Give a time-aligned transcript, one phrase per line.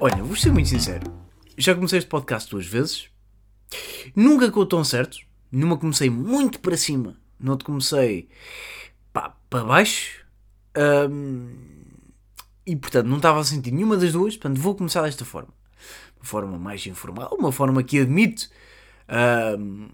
[0.00, 1.12] Olha, vou ser muito sincero.
[1.56, 3.10] Já comecei este podcast duas vezes.
[4.14, 5.18] Nunca com tão certo.
[5.50, 7.16] Numa comecei muito para cima.
[7.38, 8.28] Noutra comecei
[9.12, 10.24] pá, para baixo.
[10.76, 11.50] Ahm,
[12.64, 14.36] e portanto não estava a sentir nenhuma das duas.
[14.36, 15.52] Portanto vou começar desta forma.
[16.16, 17.34] Uma forma mais informal.
[17.36, 18.48] Uma forma que admito
[19.08, 19.88] ahm,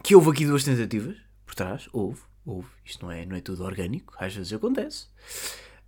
[0.00, 1.88] que houve aqui duas tentativas por trás.
[1.92, 2.68] Houve, houve.
[2.84, 4.14] Isto não é, não é tudo orgânico.
[4.16, 5.06] Às vezes acontece.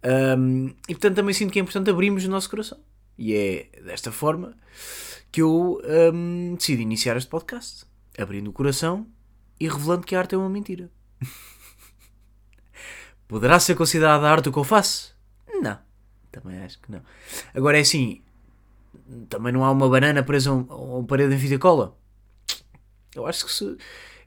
[0.03, 2.81] Ahm, e portanto também sinto que é importante abrirmos o nosso coração.
[3.17, 4.57] E é desta forma
[5.31, 7.85] que eu ahm, decidi iniciar este podcast.
[8.19, 9.07] Abrindo o coração
[9.59, 10.91] e revelando que a arte é uma mentira.
[13.27, 15.17] Poderá ser considerada arte o que eu faço?
[15.61, 15.79] Não.
[16.31, 17.03] Também acho que não.
[17.55, 18.23] Agora é assim.
[19.29, 21.97] Também não há uma banana presa a um- uma parede em fita cola.
[23.15, 23.65] Eu acho que se.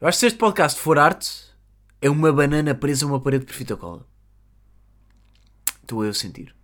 [0.00, 1.30] Eu acho que este podcast for arte,
[2.00, 4.06] é uma banana presa a uma parede por fita cola.
[5.82, 6.54] Estou eu a sentir.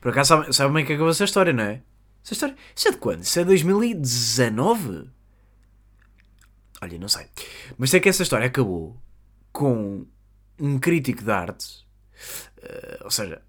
[0.00, 1.82] Por acaso sabem sabe bem que acabou essa história, não é?
[2.24, 2.56] Essa história.
[2.74, 3.22] Isso é de quando?
[3.22, 5.10] Isso é 2019?
[6.80, 7.26] Olha, não sei.
[7.78, 9.00] Mas sei que essa história acabou
[9.52, 10.06] com
[10.58, 11.86] um crítico de arte,
[12.62, 13.42] eh, ou seja,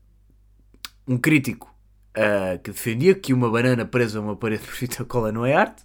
[1.07, 1.73] um crítico
[2.13, 5.53] eh, que defendia que uma banana presa a uma parede por fita cola não é
[5.53, 5.83] arte,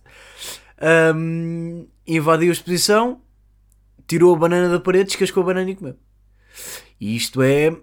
[0.81, 3.23] ahm, invadiu a exposição,
[4.07, 5.97] tirou a banana da parede, descascou a banana e comeu.
[7.01, 7.77] E isto é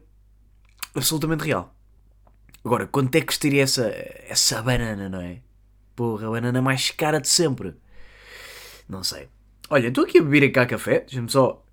[0.96, 1.77] absolutamente real.
[2.68, 3.88] Agora, quanto é que custaria essa,
[4.28, 5.40] essa banana, não é?
[5.96, 7.78] Porra, a banana mais cara de sempre.
[8.90, 9.30] Não sei.
[9.70, 11.00] Olha, estou aqui a beber cá café.
[11.00, 11.66] Deixa-me só.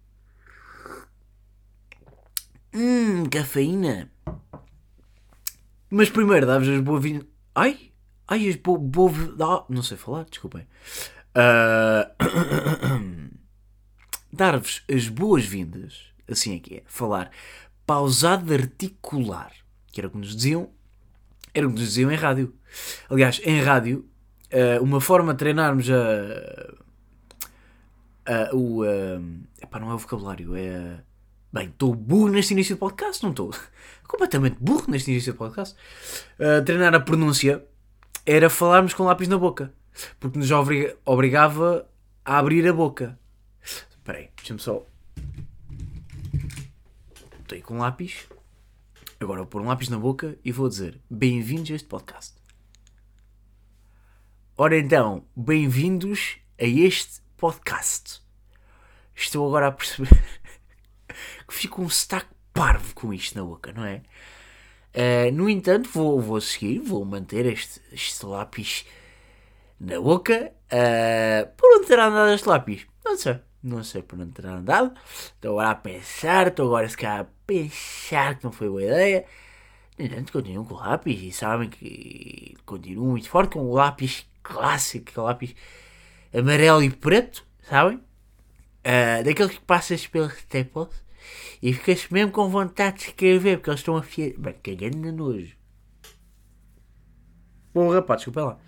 [2.72, 4.08] Hum, cafeína.
[5.90, 7.26] Mas primeiro, dá-vos as boas-vindas.
[7.56, 7.90] Ai!
[8.28, 9.16] Ai, as bo boas.
[9.40, 10.64] Ah, não sei falar, desculpem.
[11.34, 12.08] Ah,
[14.32, 16.04] Dar-vos as boas-vindas.
[16.30, 16.82] Assim é que é.
[16.86, 17.32] Falar
[17.84, 19.50] pausado articular.
[19.90, 20.72] Que era o que nos diziam.
[21.54, 22.52] Era o que nos diziam em rádio.
[23.08, 24.04] Aliás, em rádio,
[24.52, 26.74] ah, uma forma de treinarmos a.
[28.26, 28.82] a o.
[28.82, 29.20] ah,
[29.62, 31.00] epá, não é o vocabulário, é.
[31.52, 33.54] Bem, estou burro neste início de podcast, não estou?
[34.08, 35.76] Completamente burro neste início de podcast.
[36.40, 37.64] Ah, treinar a pronúncia
[38.26, 39.72] era falarmos com lápis na boca.
[40.18, 41.88] Porque nos obriga- obrigava
[42.24, 43.16] a abrir a boca.
[43.62, 44.84] Espera aí, deixa-me só.
[47.42, 48.26] Estou aí com lápis.
[49.20, 52.34] Agora vou pôr um lápis na boca e vou dizer bem-vindos a este podcast.
[54.56, 58.20] Ora então, bem-vindos a este podcast.
[59.14, 60.08] Estou agora a perceber
[61.46, 64.02] que fico um sotaque parvo com isto na boca, não é?
[64.92, 68.84] Eh, no entanto, vou, vou seguir, vou manter este, este lápis
[69.78, 70.52] na boca.
[70.70, 72.86] eh, por onde terá andado este lápis?
[73.04, 73.40] Não sei.
[73.62, 74.92] Não sei por onde terá andado.
[75.34, 79.24] Estou agora a pensar, estou agora se calhar pensar que não foi boa ideia.
[79.98, 84.26] No entanto, continuo com o lápis e sabem que continuo muito forte com o lápis
[84.42, 85.54] clássico, é o lápis
[86.32, 88.00] amarelo e preto, sabem?
[88.84, 90.90] Ah, daqueles que passas pelos staples
[91.62, 94.32] e ficas mesmo com vontade de escrever porque eles estão a fiar.
[94.36, 95.56] Bem, cagando na nojo.
[97.72, 98.58] Bom, rapaz, desculpa lá.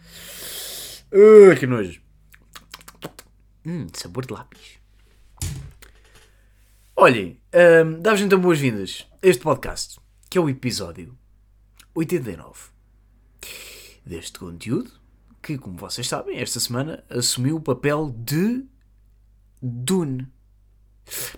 [1.12, 2.00] Ah, que nojo.
[3.64, 4.78] Hum, sabor de lápis.
[6.98, 7.38] Olhem,
[7.84, 11.14] hum, dá-vos então boas-vindas a este podcast, que é o episódio
[11.94, 12.70] 89
[14.02, 14.90] deste conteúdo,
[15.42, 18.64] que, como vocês sabem, esta semana assumiu o papel de
[19.60, 20.26] Dune.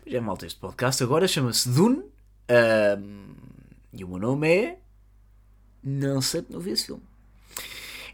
[0.06, 3.34] Mas é malta, este podcast agora chama-se Dune hum,
[3.92, 4.78] e o meu nome é.
[5.82, 7.02] Não sei porque não vi esse filme.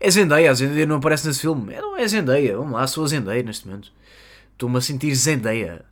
[0.01, 1.75] É Zendaya, a Zendaya não aparece nesse filme.
[1.75, 3.93] É, não é Zendaya, vamos lá, sou a Zendaya neste momento.
[4.55, 5.85] Estou-me a sentir Zendaya.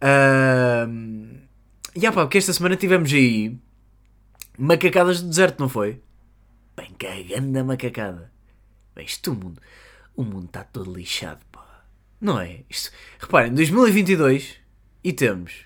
[0.00, 1.38] Ahm,
[1.94, 3.56] E ah pá, porque esta semana tivemos aí
[4.56, 6.00] macacadas do deserto, não foi?
[6.76, 8.30] Bem, cagando na macacada.
[8.94, 9.60] Bem, isto o mundo,
[10.16, 11.84] o mundo está todo lixado, pá.
[12.20, 12.60] Não é?
[12.68, 14.56] Isto, reparem, 2022
[15.02, 15.64] e temos,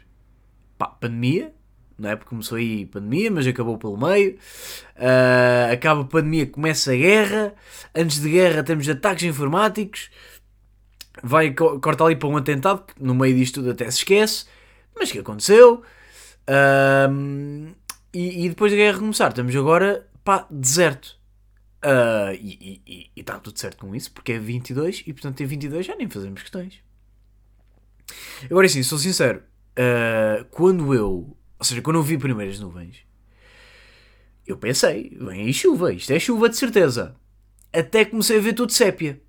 [0.79, 1.53] pá, pandemia,
[1.99, 2.17] não é?
[2.17, 4.39] Porque começou aí pandemia, mas acabou pelo meio.
[4.97, 7.55] Ah, acaba a pandemia, começa a guerra.
[7.95, 10.11] Antes de guerra temos ataques informáticos.
[11.23, 14.47] Vai, co- corta ali para um atentado, que no meio disto tudo até se esquece.
[14.94, 15.82] Mas que aconteceu?
[16.47, 17.73] Ahm,
[18.12, 21.19] e, e depois da guerra começar, estamos agora, pá, deserto.
[21.82, 25.97] Ah, e está tudo certo com isso, porque é 22 e portanto em 22 já
[25.97, 26.81] nem fazemos questões.
[28.50, 29.43] Agora sim, sou sincero,
[29.76, 33.05] ah, quando eu, ou seja, quando eu vi primeiras nuvens,
[34.47, 37.15] eu pensei, vem aí chuva, isto é chuva de certeza.
[37.73, 39.20] Até comecei a ver tudo sépia.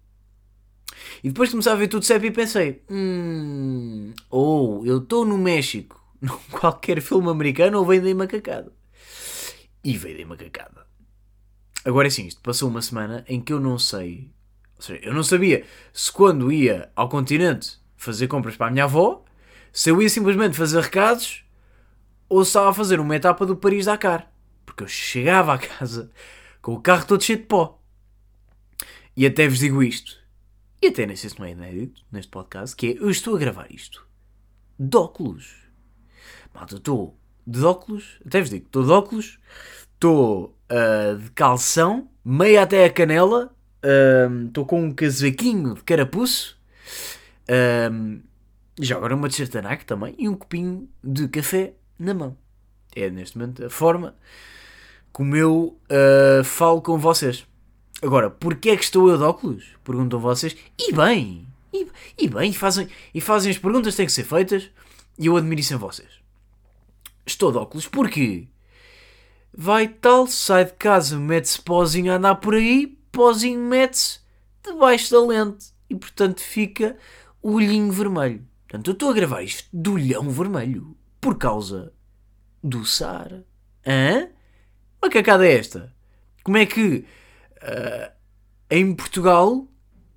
[1.23, 6.03] E depois de começar a ver tudo sépia pensei, hum, ou eu estou no México,
[6.21, 8.71] num qualquer filme americano, ou vem daí macacada.
[9.83, 10.85] E daí macacada.
[11.85, 14.31] Agora é assim, isto passou uma semana em que eu não sei.
[14.77, 18.85] Ou seja, eu não sabia se quando ia ao continente fazer compras para a minha
[18.85, 19.23] avó,
[19.71, 21.44] se eu ia simplesmente fazer recados
[22.29, 24.31] ou se estava a fazer uma etapa do Paris-Dakar.
[24.65, 26.09] Porque eu chegava à casa
[26.61, 27.79] com o carro todo cheio de pó.
[29.15, 30.23] E até vos digo isto.
[30.83, 33.39] E até nem sei se não é inédito neste podcast, que é eu estou a
[33.39, 34.06] gravar isto
[34.77, 35.56] de óculos.
[36.53, 39.39] Malta, estou de óculos, até vos digo, estou de óculos,
[39.94, 43.56] estou uh, de calção, meio até a canela,
[44.45, 46.59] estou uh, com um casaquinho de carapuço,
[47.44, 48.21] uh,
[48.77, 49.53] já agora uma t-shirt
[49.86, 52.38] também e um copinho de café na mão.
[52.94, 54.18] É neste momento a forma
[55.13, 55.79] como eu
[56.44, 57.47] falo com vocês.
[58.03, 59.63] Agora, porquê é que estou eu de óculos?
[59.81, 60.57] Perguntam vocês.
[60.77, 64.69] E bem, e, e bem, fazem, e fazem as perguntas que têm que ser feitas
[65.17, 66.09] e eu admiro isso em vocês.
[67.25, 68.50] Estou de óculos porque
[69.55, 74.19] vai tal, sai de casa, mete-se pozinho a andar por aí, pozinho mete-se
[74.61, 76.97] debaixo da lente e portanto fica
[77.41, 78.45] o olhinho vermelho.
[78.67, 81.94] Portanto, eu estou a gravar isto de olhão vermelho por causa
[82.61, 83.45] do Saara.
[83.88, 84.27] Hã?
[85.01, 85.94] Uma cacada é esta?
[86.44, 87.05] Como é que
[87.63, 88.12] uh,
[88.69, 89.68] em Portugal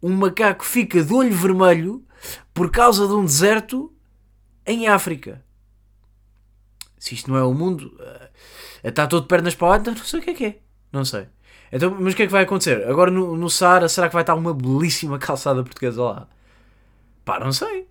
[0.02, 2.06] um macaco fica de olho vermelho
[2.52, 3.92] por causa de um deserto
[4.66, 5.44] em África?
[6.98, 8.28] Se isto não é o mundo, uh,
[8.82, 10.58] está todo de pernas para o ar, então não sei o que é que é.
[10.92, 11.28] Não sei.
[11.70, 12.86] Então, mas o que é que vai acontecer?
[12.88, 16.28] Agora no, no Saara, será que vai estar uma belíssima calçada portuguesa lá?
[17.24, 17.88] Pá, não sei.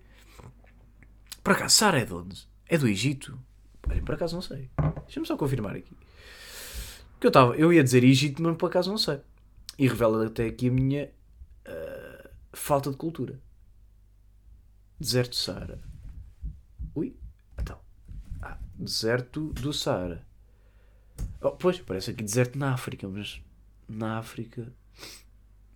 [1.42, 2.48] Por acaso, Saara é de onde?
[2.68, 3.38] É do Egito?
[3.88, 4.70] Olha, por acaso não sei.
[5.04, 5.92] Deixa-me só confirmar aqui.
[7.20, 9.20] Que eu, tava, eu ia dizer Egito, mas por acaso não sei.
[9.78, 11.12] E revela até aqui a minha
[11.66, 13.40] uh, falta de cultura.
[14.98, 15.82] Deserto do Saara.
[16.94, 17.14] Ui,
[17.58, 17.78] então.
[18.40, 20.26] Ah, deserto do Saara.
[21.40, 23.42] Oh, pois, parece aqui deserto na África, mas
[23.88, 24.72] na África.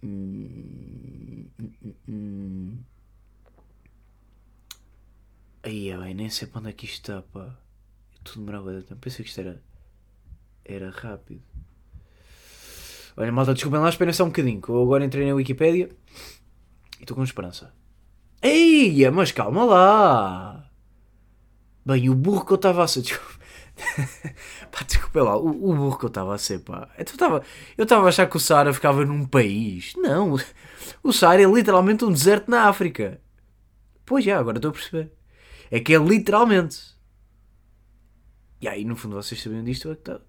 [0.03, 2.79] Hum, hum, hum.
[5.62, 7.55] Aí, bem, nem sei para onde é que isto está, pá.
[8.25, 9.00] Tudo demorava de tempo.
[9.00, 9.62] Pensei que isto era.
[10.64, 11.43] Era rápido.
[13.17, 14.61] Olha, malta, desculpem lá, esperem só um bocadinho.
[14.61, 15.91] Que eu agora entrei na Wikipédia
[16.99, 17.73] e estou com esperança.
[18.43, 20.71] Eia, mas calma lá.
[21.85, 23.03] Bem, o burro que eu estava a ser.
[23.03, 23.41] Desculpa.
[24.71, 26.89] pá, desculpa lá, o, o, burro que eu estava a ser, pá.
[27.79, 29.95] Eu estava a achar que o Saara ficava num país.
[29.97, 30.37] Não,
[31.03, 33.21] o Saara é literalmente um deserto na África.
[34.05, 35.13] Pois já, agora estou a perceber.
[35.71, 36.79] É que é literalmente.
[38.61, 39.91] E aí, no fundo, vocês sabiam disto?
[39.91, 40.21] É que tá...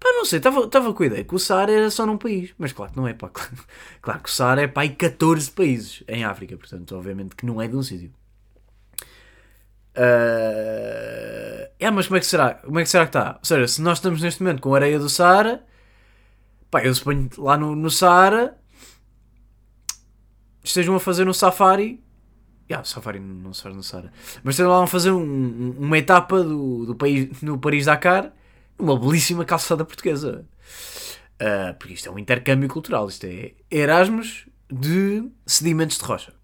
[0.00, 2.54] Pá, não sei, estava com a ideia que o Saara era só num país.
[2.56, 3.28] Mas claro que não é, pá.
[3.28, 3.50] Claro,
[4.00, 6.56] claro que o Saara é, pá, em 14 países em África.
[6.56, 8.12] Portanto, obviamente que não é de um sítio.
[9.96, 11.68] Uh...
[11.80, 12.54] É, mas como é que será?
[12.54, 13.36] Como é que será que está?
[13.38, 15.64] Ou seja, se nós estamos neste momento com a areia do Saara,
[16.70, 18.56] pá, eu suponho lá no, no Saara
[20.62, 22.02] estejam a fazer um safari.
[22.70, 24.12] Yeah, safari não se faz no Saara.
[24.44, 28.32] Mas estejam lá a fazer um, uma etapa do, do país, no Paris-Dakar
[28.78, 30.46] uma belíssima calçada portuguesa.
[31.40, 33.08] Uh, porque isto é um intercâmbio cultural.
[33.08, 36.34] Isto é Erasmus de sedimentos de rocha.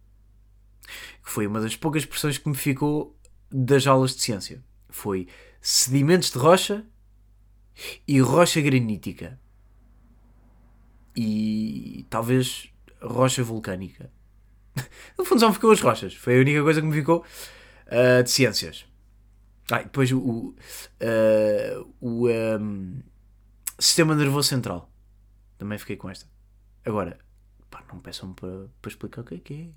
[1.24, 3.16] Que foi uma das poucas expressões que me ficou
[3.50, 4.62] das aulas de ciência.
[4.88, 5.28] Foi
[5.60, 6.84] sedimentos de rocha
[8.06, 9.38] e rocha granítica.
[11.16, 12.68] E talvez
[13.00, 14.10] rocha vulcânica.
[15.16, 16.14] No fundo só me ficou as rochas.
[16.14, 17.24] Foi a única coisa que me ficou
[17.86, 18.84] uh, de ciências.
[19.70, 23.02] Ah, depois o, o, uh, o um,
[23.78, 24.90] sistema nervoso central.
[25.56, 26.26] Também fiquei com esta.
[26.84, 27.18] Agora,
[27.70, 29.68] pá, não peçam para, para explicar o que é que é.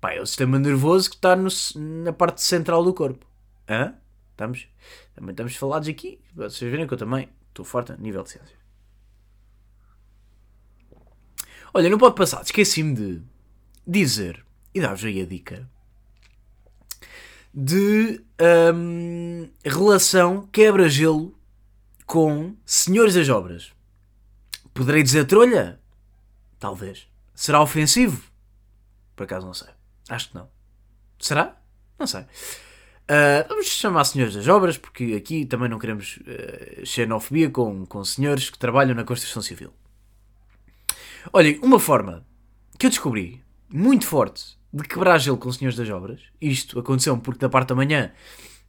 [0.00, 1.48] Pá, é o sistema nervoso que está no,
[2.04, 3.26] na parte central do corpo.
[3.68, 3.94] Hã?
[4.32, 4.68] Estamos,
[5.14, 6.20] também estamos falados aqui.
[6.34, 8.56] Vocês verem que eu também estou forte a nível de ciência.
[11.72, 12.42] Olha, não pode passar.
[12.42, 13.22] Esqueci-me de
[13.86, 15.70] dizer e dar-vos aí a dica
[17.52, 18.22] de
[18.74, 21.34] um, relação quebra-gelo
[22.06, 23.72] com Senhores das Obras.
[24.72, 25.80] Poderei dizer trolha?
[26.58, 27.08] Talvez.
[27.34, 28.22] Será ofensivo?
[29.16, 29.68] Por acaso não sei.
[30.08, 30.48] Acho que não.
[31.18, 31.56] Será?
[31.98, 32.22] Não sei.
[32.22, 38.04] Uh, vamos chamar Senhores das Obras, porque aqui também não queremos uh, xenofobia com, com
[38.04, 39.72] senhores que trabalham na construção civil.
[41.32, 42.24] Olhem, uma forma
[42.78, 46.20] que eu descobri muito forte de quebrar gelo com os senhores das obras.
[46.40, 48.12] Isto aconteceu porque da parte da manhã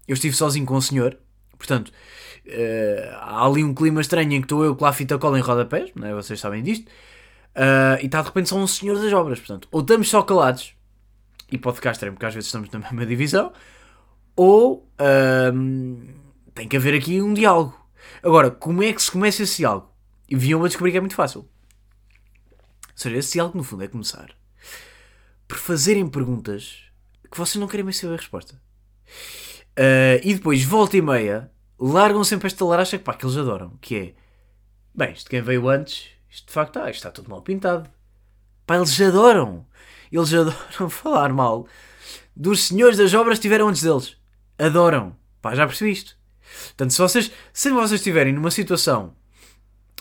[0.08, 1.18] eu estive sozinho com o senhor,
[1.58, 5.38] portanto uh, há ali um clima estranho em que estou eu com a fita cola
[5.38, 6.14] em rodapés, não é?
[6.14, 9.82] vocês sabem disto, uh, e está de repente só um senhor das obras, portanto, ou
[9.82, 10.74] estamos só calados,
[11.52, 13.54] e pode ficar estranho porque às vezes estamos na mesma divisão,
[14.36, 16.14] ou uh,
[16.56, 17.80] tem que haver aqui um diálogo.
[18.24, 19.92] Agora, como é que se começa esse diálogo?
[20.28, 21.42] E vinham a descobrir que é muito fácil.
[21.42, 21.48] Ou
[22.96, 24.30] seja, esse diálogo no fundo é começar
[25.52, 26.78] por fazerem perguntas
[27.30, 28.56] que vocês não querem mais saber a resposta.
[29.78, 33.78] Uh, e depois, volta e meia, largam sempre esta laracha que, pá, que eles adoram,
[33.82, 34.14] que é,
[34.96, 37.90] bem, isto quem veio antes, isto de facto, ah, isto está tudo mal pintado.
[38.66, 39.66] Pá, eles adoram.
[40.10, 41.68] Eles adoram falar mal
[42.34, 44.16] dos senhores das obras que tiveram antes deles.
[44.58, 45.18] Adoram.
[45.42, 46.18] Pá, já percebi isto.
[46.68, 49.14] Portanto, se vocês, se vocês estiverem numa situação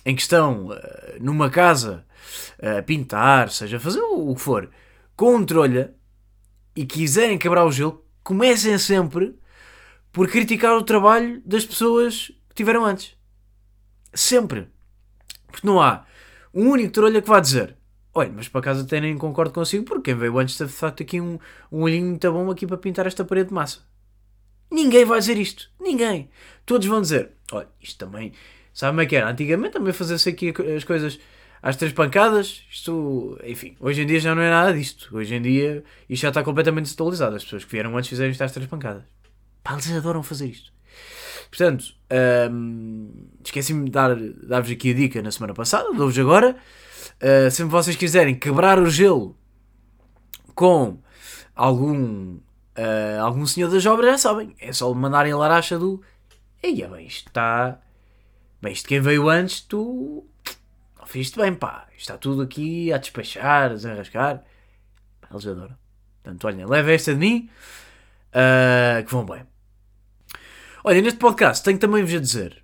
[0.06, 0.76] em que estão uh,
[1.20, 2.06] numa casa
[2.62, 4.70] uh, a pintar, seja fazer o, o que for,
[5.20, 5.94] com um trolha
[6.74, 9.38] e quiserem quebrar o gelo, comecem sempre
[10.10, 13.14] por criticar o trabalho das pessoas que tiveram antes.
[14.14, 14.68] Sempre.
[15.46, 16.06] Porque não há
[16.54, 17.76] um único trolha que vá dizer
[18.14, 21.02] olha, mas para casa até nem concordo consigo porque quem veio antes teve de facto
[21.02, 21.38] aqui um,
[21.70, 23.80] um olhinho muito bom aqui para pintar esta parede de massa.
[24.72, 25.70] Ninguém vai dizer isto.
[25.78, 26.30] Ninguém.
[26.64, 28.32] Todos vão dizer, olha, isto também...
[28.72, 29.28] Sabe como é que era?
[29.28, 31.20] Antigamente também fazia-se aqui as coisas
[31.62, 32.62] às três pancadas.
[32.70, 35.16] Isto, enfim, hoje em dia já não é nada disto.
[35.16, 37.36] Hoje em dia isto já está completamente desatualizado.
[37.36, 39.04] As pessoas que vieram antes fizeram isto às três pancadas.
[39.62, 40.72] Pá, eles adoram fazer isto.
[41.50, 41.84] Portanto,
[42.50, 43.10] hum,
[43.44, 46.56] esqueci-me de dar-vos dar aqui a dica na semana passada, dou-vos agora.
[47.20, 49.36] Uh, se vocês quiserem quebrar o gelo
[50.54, 50.98] com
[51.54, 56.00] algum, uh, algum senhor das obras, já sabem, é só mandarem a laracha do.
[56.62, 57.80] Eia, bem, isto está.
[58.62, 60.24] Bem, isto quem veio antes, tu.
[61.10, 61.88] Não fizeste bem, pá.
[61.96, 64.44] Está tudo aqui a despachar, a.
[65.20, 65.76] Pá, eles adoram.
[66.22, 67.50] Portanto, olhem, leva esta de mim,
[68.28, 69.44] uh, que vão bem.
[70.84, 72.62] Olha, neste podcast tenho também vos a dizer.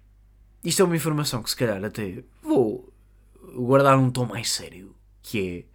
[0.62, 2.92] Isto é uma informação que se calhar até vou
[3.56, 4.94] guardar um tom mais sério.
[5.24, 5.66] Que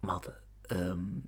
[0.00, 0.06] é.
[0.06, 0.34] Malta.
[0.72, 1.20] Um,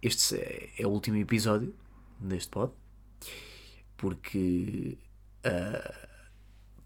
[0.00, 1.74] este é, é, o último episódio
[2.18, 2.72] deste pod.
[3.98, 4.96] Porque.
[5.44, 6.08] Uh,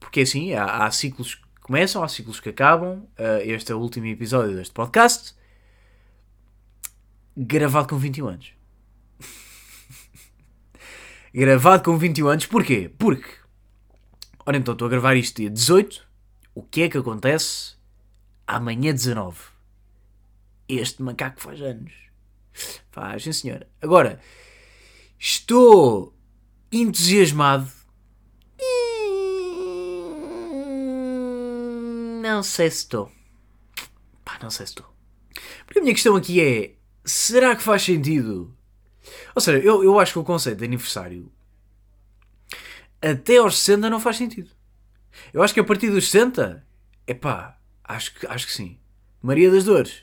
[0.01, 2.99] porque assim, há, há, ciclos começam, há ciclos que acabam.
[3.19, 5.35] Uh, este é o último episódio deste podcast.
[7.37, 8.53] Gravado com 21 anos
[11.35, 12.47] gravado com 21 anos.
[12.47, 12.93] Porquê?
[12.97, 13.29] Porque,
[14.47, 16.07] ora então, estou a gravar isto dia 18.
[16.55, 17.75] O que é que acontece
[18.47, 19.37] amanhã 19?
[20.69, 21.93] Este macaco faz anos.
[22.93, 23.67] Faz, sim senhora.
[23.81, 24.21] Agora,
[25.19, 26.15] estou
[26.71, 27.69] entusiasmado.
[32.35, 33.13] Não sei se estou.
[34.25, 34.87] Pá, não sei se estou.
[35.65, 36.75] Porque a minha questão aqui é:
[37.05, 38.55] será que faz sentido
[39.35, 41.31] ou seja, eu, eu acho que o conceito de aniversário
[43.03, 44.51] até aos 60 não faz sentido.
[45.33, 46.65] Eu acho que a partir dos 60,
[47.07, 48.79] epá, acho que, acho que sim.
[49.21, 50.03] Maria das Dores.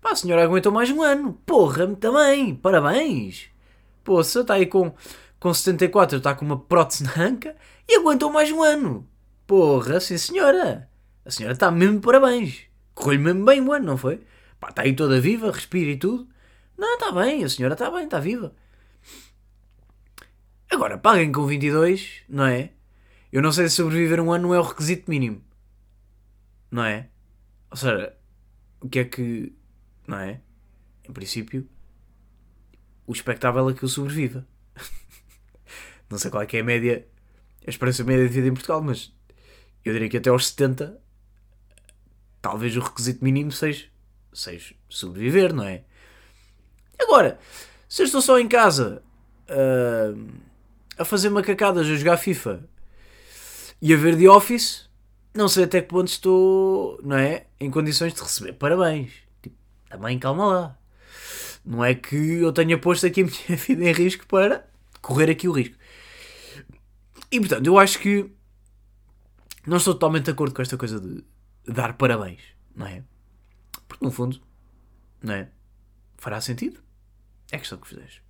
[0.00, 1.34] Pá, a senhora aguentou mais um ano.
[1.46, 2.54] Porra, também.
[2.56, 3.48] Parabéns.
[4.04, 4.92] Você está aí com,
[5.38, 7.56] com 74, está com uma prótese na anca
[7.88, 9.08] e aguentou mais um ano.
[9.46, 10.89] Porra, sim senhora.
[11.24, 12.62] A senhora está mesmo parabéns.
[12.94, 14.20] Correu-lhe mesmo bem um ano, não foi?
[14.58, 16.28] Pá, está aí toda viva, respira e tudo.
[16.76, 18.54] Não, está bem, a senhora está bem, está viva.
[20.70, 22.72] Agora, paguem com 22, não é?
[23.32, 25.42] Eu não sei se sobreviver um ano não é o requisito mínimo.
[26.70, 27.08] Não é?
[27.70, 28.16] Ou seja,
[28.80, 29.52] o que é que.
[30.06, 30.40] Não é?
[31.08, 31.68] Em princípio,
[33.06, 34.46] o expectável é que eu sobreviva.
[36.08, 37.06] não sei qual é que é a média,
[37.66, 39.12] a esperança média de vida em Portugal, mas
[39.84, 41.00] eu diria que até aos 70,
[42.40, 43.86] talvez o requisito mínimo seja,
[44.32, 45.82] seja sobreviver, não é?
[46.98, 47.38] Agora,
[47.88, 49.02] se eu estou só em casa
[49.48, 50.28] uh,
[50.98, 52.68] a fazer macacadas, a jogar FIFA
[53.80, 54.88] e a ver The Office,
[55.34, 57.46] não sei até que ponto estou, não é?
[57.58, 59.12] Em condições de receber parabéns.
[59.42, 59.56] Tipo,
[59.88, 60.78] também calma lá.
[61.64, 64.66] Não é que eu tenha posto aqui a minha vida em risco para
[65.00, 65.76] correr aqui o risco.
[67.30, 68.30] E portanto, eu acho que
[69.66, 71.22] não estou totalmente de acordo com esta coisa de
[71.66, 72.40] dar parabéns,
[72.74, 73.02] não é?
[73.88, 74.40] Porque no fundo,
[75.22, 75.48] não é?
[76.16, 76.80] Fará sentido.
[77.50, 78.20] É questão que fizeres.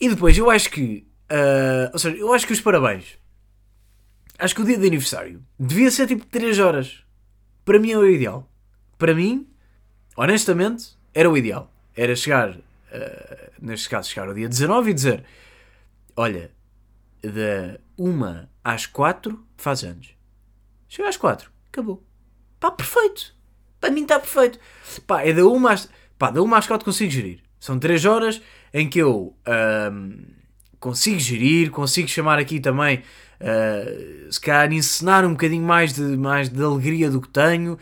[0.00, 1.06] E depois, eu acho que.
[1.30, 3.18] Uh, ou seja, eu acho que os parabéns.
[4.38, 7.02] Acho que o dia de aniversário devia ser tipo 3 horas.
[7.64, 8.48] Para mim é o ideal.
[8.98, 9.48] Para mim,
[10.16, 11.72] honestamente, era o ideal.
[11.96, 12.62] Era chegar, uh,
[13.60, 15.24] neste caso, chegar ao dia 19 e dizer:
[16.14, 16.50] Olha,
[17.22, 20.14] da 1 às 4 faz anos.
[20.88, 22.05] Chega às 4, acabou.
[22.66, 23.32] Pá, perfeito.
[23.80, 24.58] Para mim está perfeito.
[25.06, 25.88] Pá, é da 1 às.
[26.18, 27.40] Pá, da 1 às 4 consigo gerir.
[27.60, 28.42] São 3 horas
[28.74, 29.36] em que eu
[30.80, 33.02] consigo gerir, consigo chamar aqui também,
[33.40, 37.78] uh, se calhar encenar um bocadinho mais de, mais de alegria do que tenho,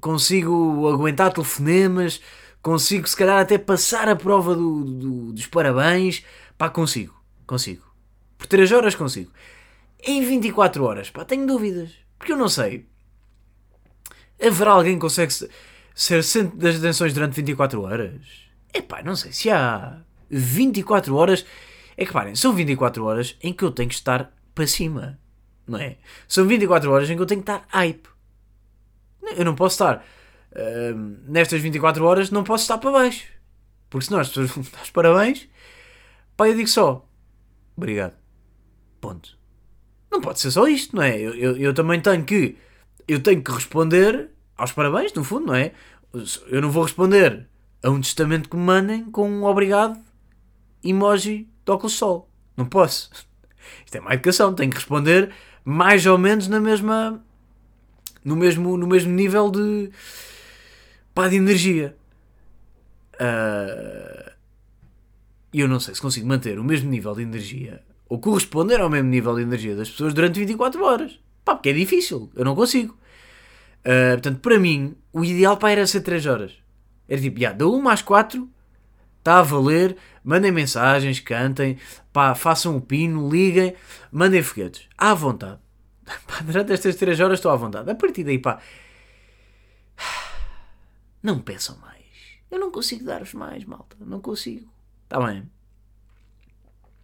[0.00, 2.20] consigo aguentar telefonemas,
[2.62, 6.24] consigo se calhar até passar a prova do, do, dos parabéns,
[6.56, 7.14] pá, consigo,
[7.46, 7.84] consigo.
[8.38, 9.30] Por 3 horas consigo.
[10.02, 11.90] em 24 horas, pá, tenho dúvidas.
[12.18, 12.91] Porque eu não sei.
[14.44, 15.32] Haverá alguém que consegue
[15.94, 18.20] ser centro das atenções durante 24 horas?
[18.74, 19.98] Epá, não sei se há
[20.30, 21.44] 24 horas.
[21.96, 25.18] É que parem, são 24 horas em que eu tenho que estar para cima.
[25.66, 25.96] Não é?
[26.26, 28.08] São 24 horas em que eu tenho que estar hype.
[29.36, 30.04] Eu não posso estar.
[30.52, 30.94] Uh,
[31.28, 33.26] nestas 24 horas, não posso estar para baixo.
[33.88, 35.48] Porque senão as pessoas vão dar os parabéns.
[36.36, 37.06] Pá, eu digo só.
[37.76, 38.14] Obrigado.
[39.00, 39.38] Ponto.
[40.10, 41.18] Não pode ser só isto, não é?
[41.18, 42.56] Eu, eu, eu também tenho que.
[43.06, 45.72] Eu tenho que responder aos parabéns, no fundo, não é?
[46.48, 47.46] Eu não vou responder
[47.82, 49.98] a um testamento que me mandem com um obrigado
[50.84, 52.28] emoji de óculos sol.
[52.56, 53.10] Não posso.
[53.84, 54.54] Isto é má educação.
[54.54, 55.32] Tenho que responder
[55.64, 57.22] mais ou menos na mesma.
[58.24, 59.90] no mesmo, no mesmo nível de.
[61.14, 61.96] pá, de energia.
[63.14, 64.32] Uh,
[65.52, 68.90] e eu não sei se consigo manter o mesmo nível de energia ou corresponder ao
[68.90, 71.18] mesmo nível de energia das pessoas durante 24 horas.
[71.44, 72.96] Pá, porque é difícil, eu não consigo.
[73.82, 76.52] Uh, portanto, para mim, o ideal para era ser 3 horas.
[77.08, 78.48] Era tipo, já, da 1 às 4,
[79.18, 81.78] está a valer, mandem mensagens, cantem,
[82.12, 83.74] pá, façam o pino, liguem,
[84.10, 84.88] mandem foguetes.
[84.96, 85.60] À vontade.
[86.26, 87.88] Pá, durante estas 3 horas estou à vontade.
[87.88, 88.60] A partir daí, pá,
[91.22, 92.02] não peçam mais.
[92.50, 93.96] Eu não consigo dar-vos mais, malta.
[94.00, 94.68] Não consigo.
[95.04, 95.48] Está bem.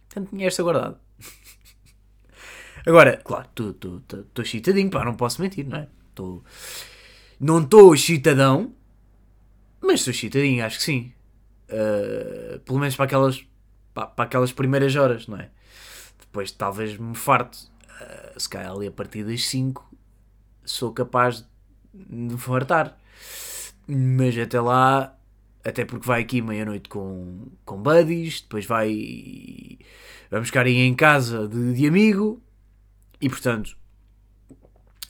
[0.09, 0.99] Tanto tinha esta guardado.
[2.85, 5.87] Agora, claro, estou chitadinho, pá, não posso mentir, não é?
[6.19, 6.43] Tô,
[7.39, 8.73] não estou chitadão,
[9.79, 11.13] mas estou chitadinho, acho que sim.
[11.69, 13.41] Uh, pelo menos para aquelas,
[13.93, 15.49] para, para, aquelas primeiras horas, não é?
[16.19, 17.69] Depois talvez me farte.
[18.01, 19.89] Uh, se calhar ali a partir das 5
[20.65, 21.47] sou capaz
[21.93, 22.97] de me fartar.
[23.87, 25.17] Mas até lá
[25.63, 29.79] até porque vai aqui meia-noite com, com buddies, depois vai.
[30.29, 32.41] Vamos ficar aí em casa de, de amigo,
[33.21, 33.77] e portanto,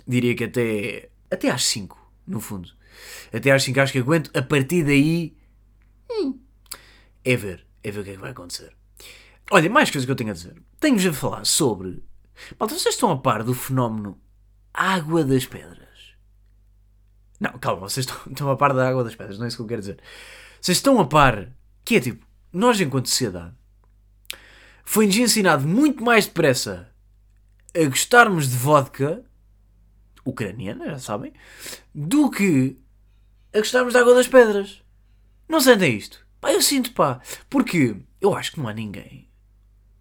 [0.10, 2.70] diria que até, até às 5, no fundo.
[3.32, 5.38] Até às 5 acho que aguento, a partir daí.
[6.12, 6.40] Hum,
[7.24, 8.76] é ver, é ver o que é que vai acontecer.
[9.52, 10.62] Olha, mais coisas que eu tenho a dizer.
[10.80, 12.04] Tenho-vos a falar sobre.
[12.60, 14.20] Malta, vocês estão a par do fenómeno
[14.74, 16.16] Água das Pedras?
[17.40, 19.64] Não, calma, vocês estão, estão a par da Água das Pedras, não é isso que
[19.64, 20.00] eu quero dizer.
[20.60, 21.52] Vocês estão a par
[21.86, 23.54] que é tipo, nós enquanto sociedade
[24.84, 26.90] foi-nos ensinado muito mais depressa
[27.76, 29.24] a gostarmos de vodka
[30.30, 31.34] ucraniana, já sabem,
[31.94, 32.78] do que
[33.54, 34.82] a gostarmos de água das pedras.
[35.48, 36.26] Não sentem isto?
[36.40, 37.22] Pá, eu sinto pá.
[37.50, 39.28] Porque eu acho que não há ninguém.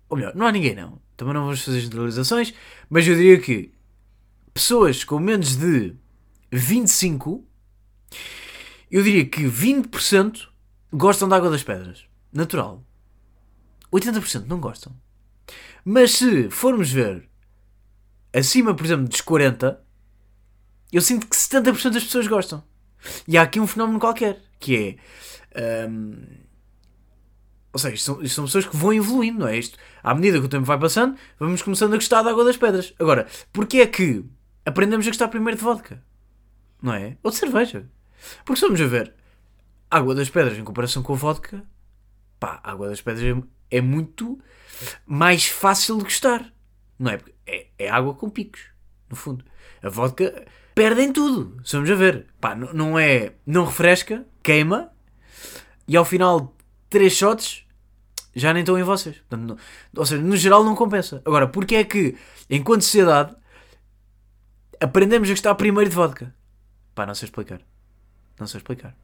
[0.08, 1.00] Ou melhor, não há ninguém não.
[1.16, 2.54] Também não vamos fazer generalizações,
[2.88, 3.72] mas eu diria que
[4.54, 5.94] pessoas com menos de
[6.50, 7.44] 25
[8.90, 10.48] eu diria que 20%
[10.92, 12.04] gostam da água das pedras.
[12.32, 12.82] Natural.
[13.92, 14.94] 80% não gostam.
[15.84, 17.28] Mas se formos ver
[18.32, 19.80] acima, por exemplo, dos 40,
[20.92, 22.62] eu sinto que 70% das pessoas gostam.
[23.26, 24.98] E há aqui um fenómeno qualquer, que
[25.54, 25.88] é.
[25.88, 26.16] Um,
[27.72, 29.58] ou seja, isto são, isto são, pessoas que vão evoluindo, não é?
[29.58, 32.56] Isto, à medida que o tempo vai passando, vamos começando a gostar da água das
[32.56, 32.94] pedras.
[32.98, 34.24] Agora, porquê é que
[34.64, 36.02] aprendemos a gostar primeiro de vodka?
[36.82, 37.16] Não é?
[37.22, 37.88] Ou de cerveja?
[38.44, 39.14] Porque se vamos a ver,
[39.90, 41.62] água das pedras em comparação com a vodka,
[42.40, 44.40] pá, água das pedras é, é muito
[45.06, 46.52] mais fácil de gostar.
[46.98, 47.20] Não é?
[47.46, 47.66] é?
[47.78, 48.62] É água com picos,
[49.08, 49.44] no fundo.
[49.82, 50.46] A vodka
[50.78, 52.26] perdem tudo, vamos a ver.
[52.40, 53.32] Pá, não é.
[53.44, 54.92] Não refresca, queima,
[55.88, 56.56] e ao final
[56.88, 57.66] 3 shots
[58.32, 59.16] já nem estão em vocês.
[59.16, 59.56] Portanto, não,
[59.96, 61.20] ou seja, no geral não compensa.
[61.24, 62.16] Agora, porque é que,
[62.48, 63.34] enquanto sociedade,
[64.80, 66.32] aprendemos a gostar primeiro de vodka?
[66.94, 67.60] Pá, não sei explicar.
[68.38, 68.94] Não sei explicar.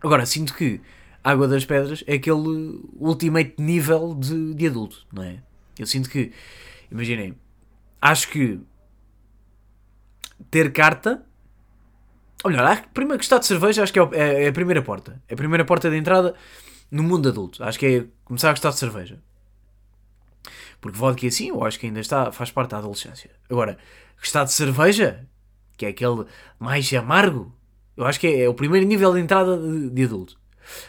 [0.00, 0.80] Agora, sinto que
[1.22, 5.42] Água das Pedras é aquele ultimate nível de, de adulto, não é?
[5.78, 6.32] Eu sinto que,
[6.90, 7.34] imaginem,
[8.00, 8.58] acho que
[10.50, 11.24] ter carta.
[12.44, 15.22] Olha, primeiro gostar de cerveja acho que é, é, é, a primeira porta.
[15.28, 16.34] É a primeira porta de entrada
[16.90, 17.62] no mundo adulto.
[17.62, 19.18] Acho que é começar a gostar de cerveja.
[20.80, 23.30] Porque vodka assim, eu acho que ainda está, faz parte da adolescência.
[23.48, 23.78] Agora,
[24.18, 25.24] gostar de cerveja,
[25.76, 26.24] que é aquele
[26.58, 27.54] mais amargo,
[27.96, 30.36] eu acho que é, é o primeiro nível de entrada de, de, adulto.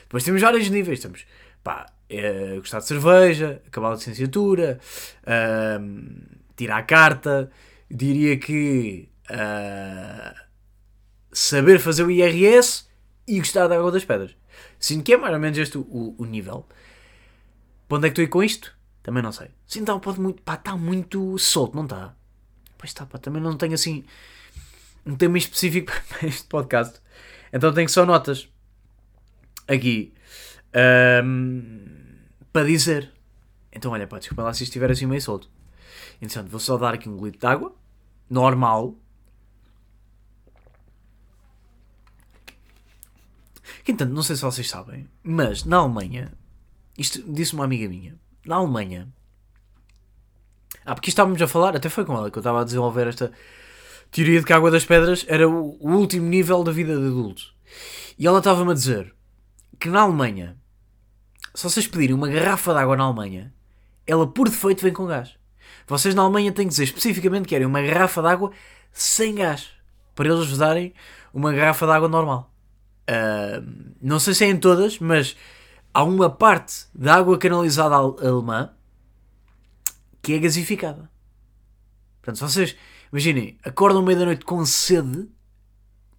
[0.02, 1.00] Depois temos vários níveis.
[1.00, 1.26] Temos,
[1.64, 4.80] pá, é, gostar de cerveja, acabar a licenciatura,
[5.24, 7.52] uh, tirar a carta.
[7.90, 10.40] Diria que uh,
[11.32, 12.86] saber fazer o IRS
[13.28, 14.36] e gostar da água das pedras.
[14.80, 16.68] Sinto que é mais ou menos este o, o nível.
[17.88, 18.76] Para onde é que estou a ir com isto?
[19.02, 19.50] Também não sei.
[19.68, 20.40] Sim, então pode muito.
[20.40, 22.16] Está muito solto, não está?
[22.78, 24.04] Pois está, também não tenho assim
[25.06, 27.02] um tema específico para este podcast.
[27.52, 28.50] Então tenho só notas
[29.68, 30.14] aqui
[31.24, 31.86] um,
[32.52, 33.12] para dizer.
[33.72, 35.50] Então olha, pá, desculpa lá se estiver assim meio solto.
[36.18, 37.76] Interessante, vou só dar aqui um glito de água.
[38.30, 38.96] Normal.
[43.84, 46.32] Que, entanto, não sei se vocês sabem, mas na Alemanha,
[46.98, 48.16] isto disse uma amiga minha,
[48.46, 49.08] na Alemanha,
[50.86, 53.32] ah, porque estávamos a falar, até foi com ela que eu estava a desenvolver esta
[54.12, 57.08] teoria de que a água das pedras era o, o último nível da vida de
[57.08, 57.54] adulto.
[58.18, 59.14] E ela estava-me a dizer
[59.80, 60.58] que na Alemanha,
[61.54, 63.54] se vocês pedirem uma garrafa de água na Alemanha,
[64.06, 65.36] ela por defeito vem com gás.
[65.88, 68.52] Vocês na Alemanha têm que dizer especificamente que querem uma garrafa de água
[68.92, 69.70] sem gás.
[70.16, 70.94] Para eles vos darem
[71.34, 72.53] uma garrafa de água normal.
[73.10, 75.36] Uh, não sei se é em todas, mas
[75.94, 78.72] há uma parte da água canalizada alemã
[80.22, 81.10] que é gasificada.
[82.22, 82.76] Portanto, se vocês,
[83.12, 85.28] imaginem, acordam meia da noite com sede,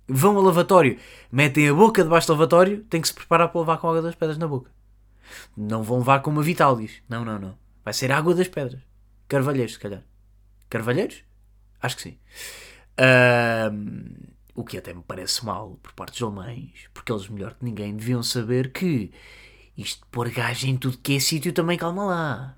[0.07, 0.99] vão ao lavatório,
[1.33, 4.15] metem a boca debaixo do lavatório, têm que se preparar para levar com água das
[4.15, 4.71] pedras na boca.
[5.57, 7.03] Não vão levar com uma Vitalis.
[7.09, 7.57] Não, não, não.
[7.83, 8.81] Vai ser água das pedras.
[9.27, 10.03] Carvalheiros, se calhar.
[10.69, 11.25] Carvalheiros?
[11.81, 12.19] Acho que sim.
[12.99, 14.24] Uh,
[14.55, 17.97] o que até me parece mal por parte dos alemães, porque eles, melhor que ninguém,
[17.97, 19.13] deviam saber que
[19.77, 22.57] isto de pôr gás em tudo que é sítio também calma lá.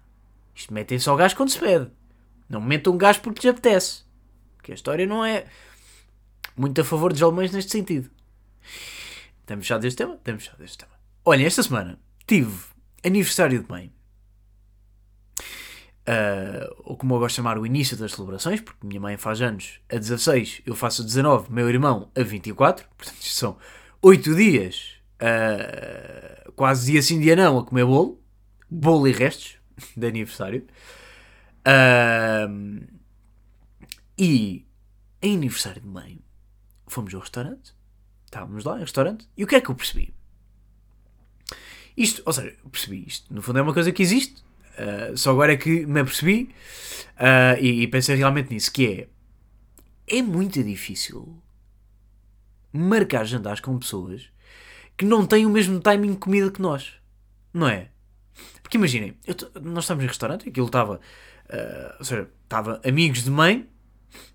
[0.54, 1.90] Isto metem só gás quando se pede.
[2.48, 4.04] Não metam gás porque lhes apetece.
[4.56, 5.46] Porque a história não é
[6.56, 8.11] muito a favor dos alemães neste sentido.
[9.40, 10.14] Estamos já deste tema?
[10.14, 10.92] Estamos já deste tema.
[11.24, 12.54] Olha, esta semana tive
[13.04, 13.92] aniversário de mãe
[16.07, 19.40] uh, ou como eu gosto de chamar, o início das celebrações, porque minha mãe faz
[19.42, 23.57] anos a 16, eu faço a 19, meu irmão a 24, portanto são
[24.01, 28.21] 8 dias, uh, quase dia sim, dia não, a comer bolo,
[28.71, 29.57] bolo e restos
[29.97, 30.66] de aniversário.
[31.66, 32.87] Uh,
[34.19, 34.64] e
[35.21, 36.21] em aniversário de mãe,
[36.87, 37.75] fomos ao restaurante,
[38.25, 40.14] estávamos lá em restaurante, e o que é que eu percebi?
[41.97, 44.45] Isto, ou seja, percebi isto, no fundo é uma coisa que existe,
[44.77, 46.55] Uh, só agora é que me apercebi
[47.17, 49.09] uh, e, e, pensei realmente nisso, que é
[50.19, 51.43] é muito difícil
[52.73, 54.31] marcar jantares com pessoas
[54.97, 56.93] que não têm o mesmo timing de comida que nós,
[57.53, 57.89] não é?
[58.62, 59.17] Porque imaginem,
[59.62, 63.69] nós estamos em restaurante, aquilo estava, uh, ou seja, estava amigos de mãe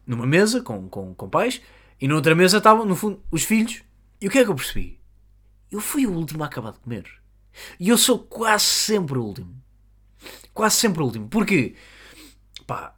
[0.05, 1.61] numa mesa com, com, com pais
[1.99, 3.83] e na outra mesa estavam, no fundo, os filhos.
[4.19, 4.99] E o que é que eu percebi?
[5.71, 7.05] Eu fui o último a acabar de comer.
[7.79, 9.61] E eu sou quase sempre o último
[10.53, 11.27] quase sempre o último.
[11.27, 11.75] Porque,
[12.65, 12.95] pá,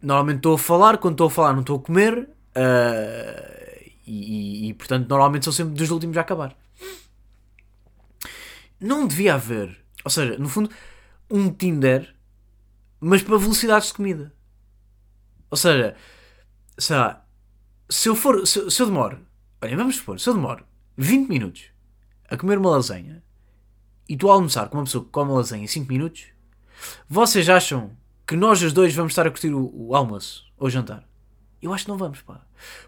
[0.00, 4.74] normalmente estou a falar, quando estou a falar não estou a comer, uh, e, e,
[4.74, 6.56] portanto normalmente sou sempre dos últimos a acabar.
[8.80, 10.70] Não devia haver, ou seja, no fundo,
[11.30, 12.14] um Tinder,
[12.98, 14.32] mas para velocidades de comida.
[15.50, 15.94] Ou seja,
[16.78, 17.26] sei lá,
[17.88, 19.20] se eu for, se, se eu demoro,
[19.60, 20.64] olha, vamos supor, se eu demoro
[20.96, 21.64] 20 minutos
[22.28, 23.22] a comer uma lasanha
[24.08, 26.26] e tu a almoçar com uma pessoa que come lasanha em 5 minutos,
[27.08, 27.90] vocês acham
[28.26, 31.04] que nós os dois vamos estar a curtir o, o almoço ou jantar?
[31.60, 32.40] Eu acho que não vamos, pá.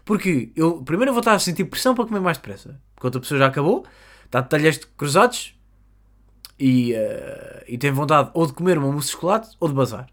[0.03, 2.79] Porque eu, primeiro eu vou estar a sentir pressão para comer mais depressa.
[2.95, 3.85] Porque outra pessoa já acabou,
[4.25, 5.55] está de talheres cruzados
[6.59, 10.07] e, uh, e tem vontade ou de comer uma mousse de chocolate ou de bazar.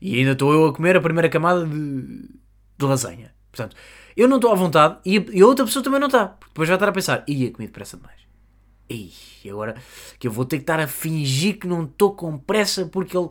[0.00, 2.28] E ainda estou eu a comer a primeira camada de,
[2.78, 3.34] de lasanha.
[3.50, 3.76] Portanto,
[4.16, 6.26] eu não estou à vontade e, e a outra pessoa também não está.
[6.28, 8.23] Porque depois vai estar a pensar, ia comer depressa demais.
[8.88, 9.12] Ei,
[9.48, 9.76] agora
[10.18, 13.28] que eu vou ter que estar a fingir que não estou com pressa porque ele.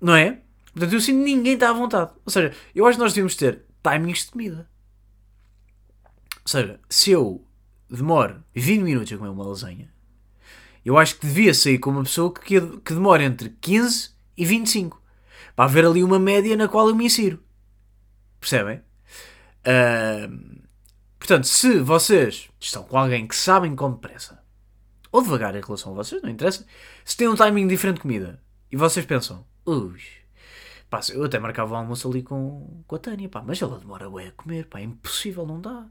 [0.00, 0.42] Não é?
[0.72, 2.12] Portanto, eu sinto ninguém está à vontade.
[2.24, 4.68] Ou seja, eu acho que nós devíamos ter timings de comida.
[6.44, 7.44] Ou seja, se eu
[7.90, 9.92] demoro 20 minutos a comer uma lasanha,
[10.84, 15.02] eu acho que devia sair com uma pessoa que, que demora entre 15 e 25.
[15.56, 17.42] Para haver ali uma média na qual eu me insiro.
[18.38, 18.80] Percebem?
[19.66, 20.62] Uh,
[21.18, 24.37] portanto, se vocês estão com alguém que sabem com depressa
[25.10, 26.66] ou devagar em relação a vocês, não interessa.
[27.04, 28.40] Se tem um timing diferente de comida
[28.70, 30.00] e vocês pensam, ui,
[30.90, 34.10] pá, eu até marcava o almoço ali com, com a Tânia, pá, mas ela demora
[34.10, 35.86] bem a comer, pá, é impossível, não dá.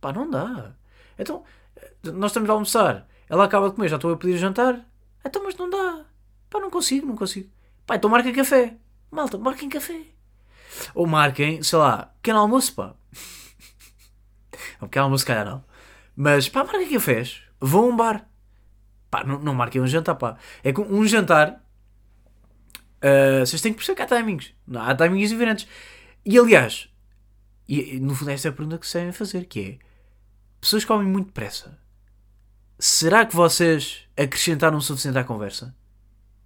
[0.00, 0.72] Pá, não dá.
[1.18, 1.44] Então,
[2.02, 4.84] nós estamos a almoçar, ela acaba de comer, já estou a pedir jantar,
[5.24, 6.04] então, mas não dá.
[6.48, 7.50] Pá, não consigo, não consigo.
[7.86, 8.76] Pá, então marquem café.
[9.10, 10.02] Malta, marquem café.
[10.94, 12.94] Ou marquem, sei lá, pequeno almoço, pá.
[14.80, 15.64] Um pequeno almoço, calhar não.
[16.16, 17.42] Mas, pá, marquem cafés.
[17.60, 18.27] Vão a um bar.
[19.10, 20.36] Pá, não, não marquem um jantar, pá.
[20.62, 21.64] É que um jantar.
[22.98, 24.52] Uh, vocês têm que perceber que há timings.
[24.66, 25.66] Não, há timings diferentes.
[26.24, 26.88] E aliás,
[27.68, 29.78] e, no fundo, esta é a pergunta que se devem fazer: que é.
[30.60, 31.78] Pessoas comem muito depressa.
[32.78, 35.74] Será que vocês acrescentaram o suficiente à conversa?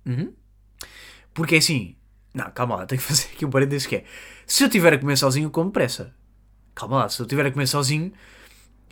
[0.05, 0.33] Uhum.
[1.33, 1.97] Porque é assim.
[2.35, 4.05] Não, calma lá, tenho que fazer aqui um parênteses que é.
[4.47, 6.15] Se eu tiver a comer sozinho, como pressa.
[6.75, 8.13] Calma lá, se eu tiver a comer sozinho,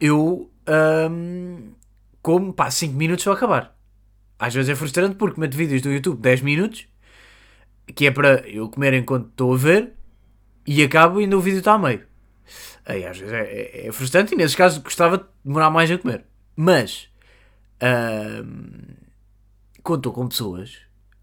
[0.01, 0.51] eu.
[2.23, 3.77] Como, pá, 5 minutos só acabar.
[4.39, 6.87] Às vezes é frustrante porque meto vídeos do YouTube 10 minutos
[7.95, 9.93] que é para eu comer enquanto estou a ver
[10.67, 12.07] e acabo e ainda o vídeo está a meio.
[12.85, 15.99] Aí às vezes é, é, é frustrante e nesses casos gostava de demorar mais a
[15.99, 16.25] comer.
[16.57, 17.09] Mas
[17.81, 18.95] ahm,
[19.83, 20.79] quando estou com pessoas,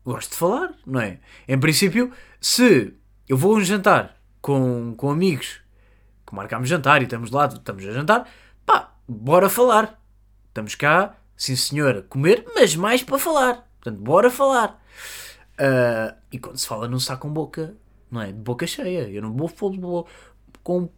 [0.05, 1.19] gosto de falar, não é?
[1.47, 2.93] Em princípio, se
[3.27, 5.61] eu vou a um jantar com, com amigos
[6.25, 8.29] que marcámos jantar e estamos lá, estamos a jantar,
[8.65, 10.01] pá, bora falar.
[10.57, 13.69] Estamos cá, sim senhor, comer, mas mais para falar.
[13.79, 14.83] Portanto, bora falar.
[15.55, 17.77] Ah, e quando se fala, não se está com boca,
[18.09, 18.31] não é?
[18.31, 19.07] De boca cheia.
[19.07, 20.07] Eu não vou,
[20.63, 20.89] com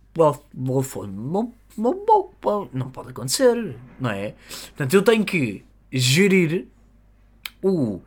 [0.64, 4.34] não, não, não pode acontecer, não é?
[4.70, 6.70] Portanto, eu tenho que gerir
[7.62, 8.00] o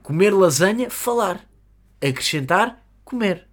[0.00, 1.44] comer lasanha, falar.
[2.00, 3.48] Acrescentar, comer.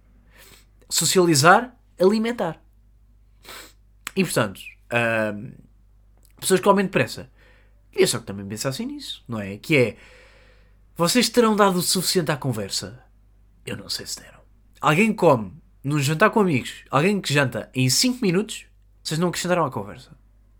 [0.88, 2.62] Socializar, alimentar.
[4.14, 4.60] E portanto,
[4.92, 5.54] ahm,
[6.42, 7.30] pessoas que comem depressa.
[7.90, 9.56] Queria só que também pensassem nisso, não é?
[9.56, 9.96] Que é,
[10.96, 13.02] vocês terão dado o suficiente à conversa?
[13.64, 14.40] Eu não sei se deram.
[14.80, 15.52] Alguém come
[15.84, 18.66] num jantar com amigos, alguém que janta em 5 minutos,
[19.02, 20.16] vocês não acrescentaram à conversa.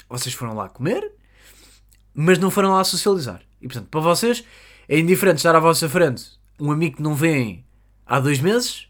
[0.09, 1.13] Vocês foram lá comer,
[2.15, 3.43] mas não foram lá socializar.
[3.61, 4.45] E portanto, para vocês,
[4.89, 7.65] é indiferente estar à vossa frente um amigo que não vêem
[8.07, 8.89] há dois meses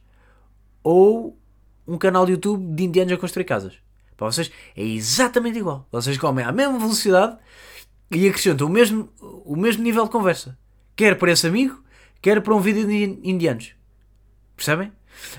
[0.82, 1.38] ou
[1.86, 3.81] um canal de YouTube de indianos a construir casas.
[4.16, 5.86] Para vocês é exatamente igual.
[5.90, 7.38] Vocês comem à mesma velocidade
[8.10, 10.58] e acrescentam o mesmo, o mesmo nível de conversa.
[10.94, 11.82] Quer para esse amigo,
[12.20, 13.74] quer para um vídeo de indianos.
[14.56, 14.92] Percebem?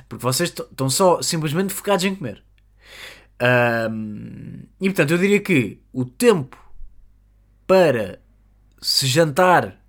[0.09, 2.43] Porque vocês estão só simplesmente focados em comer.
[3.39, 6.57] Ahm, e portanto, eu diria que o tempo
[7.65, 8.19] para
[8.81, 9.81] se jantar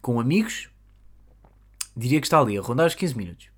[0.00, 0.68] com amigos,
[1.96, 3.48] diria que está ali a rondar os 15 minutos.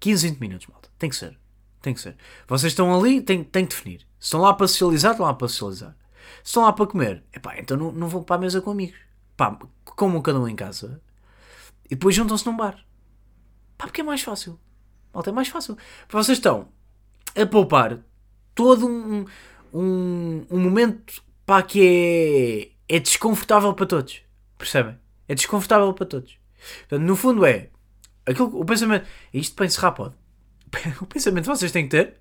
[0.00, 0.88] 15, 20 minutos, malta.
[0.98, 1.38] Tem que ser.
[1.80, 2.16] Tem que ser.
[2.46, 4.00] Vocês estão ali, tem, tem que definir.
[4.18, 5.96] Se estão lá para socializar, estão lá para socializar.
[6.42, 8.98] Se estão lá para comer, epá, então não, não vão para a mesa com amigos.
[9.36, 11.00] Pá, comam cada um em casa
[11.86, 12.84] e depois juntam-se num bar.
[13.78, 14.58] Pá, porque é mais fácil.
[15.12, 15.76] Malta, é mais fácil.
[16.08, 16.68] Vocês estão
[17.34, 17.98] a poupar
[18.54, 19.24] todo um,
[19.72, 24.22] um, um momento pá, que é, é desconfortável para todos.
[24.56, 24.98] Percebem?
[25.26, 26.38] É desconfortável para todos.
[26.80, 27.70] Portanto, no fundo é
[28.26, 29.06] aquilo, o pensamento.
[29.32, 30.14] Isto para encerrar pode.
[31.00, 32.14] O pensamento que vocês têm que ter.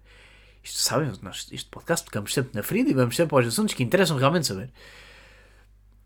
[0.63, 3.83] Isto sabem, nós, este podcast tocamos sempre na ferida e vamos sempre aos assuntos que
[3.83, 4.69] interessam realmente saber.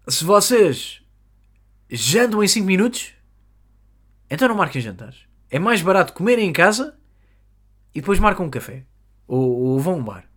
[0.07, 1.01] Se vocês
[1.89, 3.13] jantam em 5 minutos,
[4.29, 5.21] então não marquem jantares.
[5.49, 6.95] É mais barato comerem em casa
[7.95, 8.85] e depois marcam um café.
[9.27, 10.29] Ou, ou vão a um bar.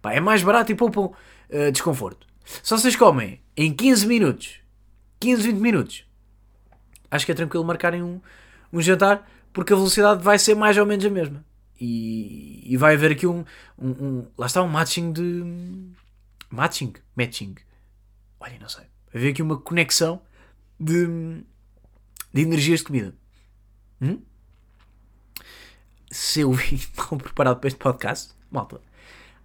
[0.00, 1.12] Pá, é mais barato e poupam
[1.48, 2.26] eh, desconforto.
[2.44, 4.60] Se vocês comem em 15 minutos,
[5.18, 6.04] 15, 20 minutos,
[7.10, 8.20] acho que é tranquilo marcarem um,
[8.72, 11.44] um jantar porque a velocidade vai ser mais ou menos a mesma.
[11.80, 13.44] E, e vai haver aqui um,
[13.78, 15.42] um, um- Lá está um matching de.
[16.50, 16.92] Matching?
[17.16, 17.54] Matching.
[18.40, 18.84] Olha, não sei.
[19.12, 20.22] Vai haver aqui uma conexão
[20.78, 21.06] de,
[22.32, 23.14] de energias de comida.
[24.00, 24.20] Hum?
[26.10, 28.80] Se eu vim mal preparado para este podcast, malta,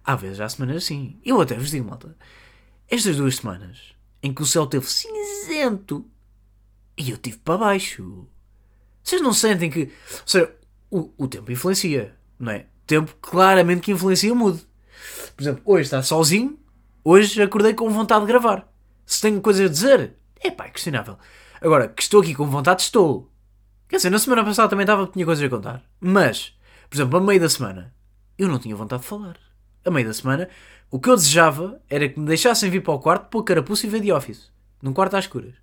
[0.04, 1.18] há vezes há semanas assim.
[1.24, 2.16] Eu até vos digo, malta,
[2.88, 6.08] estas duas semanas em que o céu teve cinzento
[6.96, 8.26] e eu tive para baixo.
[9.02, 9.80] Vocês não sentem que.
[10.12, 10.54] Ou seja,
[10.90, 12.66] o, o tempo influencia, não é?
[12.86, 14.66] Tempo claramente que influencia o mood.
[15.36, 16.58] Por exemplo, hoje está sozinho,
[17.04, 18.66] hoje acordei com vontade de gravar.
[19.04, 21.18] Se tenho coisas a dizer, é pá, é questionável.
[21.60, 23.30] Agora, que estou aqui com vontade, estou.
[23.86, 25.84] Quer dizer, na semana passada também estava, tinha coisas a contar.
[26.00, 26.56] Mas,
[26.88, 27.94] por exemplo, a meio da semana,
[28.38, 29.36] eu não tinha vontade de falar.
[29.84, 30.48] A meio da semana,
[30.90, 33.88] o que eu desejava era que me deixassem vir para o quarto, pôr carapuço e
[33.88, 34.50] ver The Office.
[34.82, 35.54] Num quarto às escuras.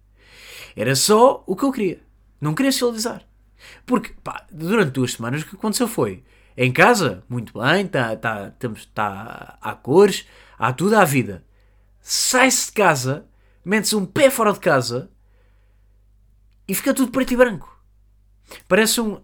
[0.75, 1.99] Era só o que eu queria.
[2.39, 3.23] Não queria socializar.
[3.85, 6.23] Porque, pá, durante duas semanas o que aconteceu foi
[6.57, 10.25] em casa, muito bem, tá, tá, temos, tá, há cores,
[10.57, 11.45] há tudo à vida.
[12.01, 13.27] Sai-se de casa,
[13.63, 15.11] mete-se um pé fora de casa
[16.67, 17.79] e fica tudo preto e branco.
[18.67, 19.21] Parece um.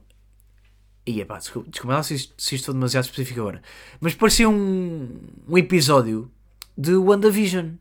[1.07, 3.61] Ia pá, desculpa, desculpa se isto, se foi demasiado específico agora.
[3.99, 6.31] Mas parecia um, um episódio
[6.77, 7.71] de WandaVision.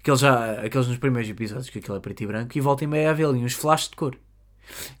[0.00, 2.86] Aqueles, já, aqueles nos primeiros episódios que aquilo é preto e branco e volta e
[2.86, 4.18] meia a ver ali uns flashes de cor.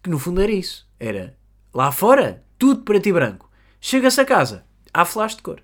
[0.02, 0.86] Que no fundo era isso.
[1.00, 1.36] Era
[1.72, 3.50] lá fora, tudo preto e branco.
[3.80, 5.62] Chega-se a casa, há flash de cor.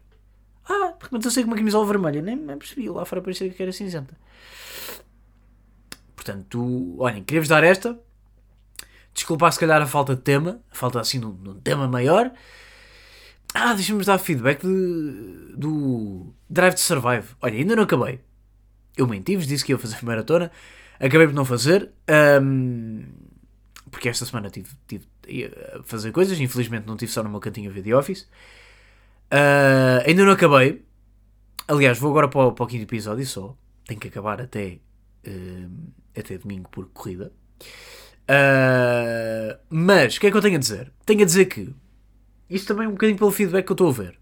[0.65, 2.89] Ah, de repente eu sei que uma camisola vermelha, nem me percebi.
[2.89, 4.17] Lá fora parecia que era cinzenta.
[6.15, 7.99] Portanto, olhem, queria-vos dar esta.
[9.13, 11.89] Desculpar se calhar a falta de tema, a falta assim de um, de um tema
[11.89, 12.33] maior.
[13.55, 17.29] Ah, deixa-me dar feedback de, do Drive to Survive.
[17.43, 18.21] Olha, ainda não acabei.
[18.97, 20.51] Eu menti-vos, disse que ia fazer maratona.
[20.99, 21.91] Acabei por não fazer.
[22.09, 23.03] ahm,
[23.91, 25.07] porque esta semana tive, tive
[25.45, 26.39] a fazer coisas.
[26.41, 28.29] Infelizmente não tive só no meu cantinho a ver The Office.
[29.31, 30.85] Ah, ainda não acabei.
[31.67, 33.57] Aliás, vou agora para o, para o quinto episódio só.
[33.87, 34.79] Tenho que acabar até,
[35.27, 37.33] ahm, até domingo por corrida.
[38.23, 40.93] Uh, mas, o que é que eu tenho a dizer?
[41.05, 41.75] Tenho a dizer que,
[42.49, 44.19] isto também é um bocadinho pelo feedback que eu estou a ver,